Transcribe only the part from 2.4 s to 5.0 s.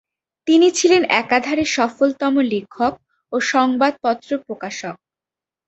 লেখক ও সংবাদপত্র প্রকাশক।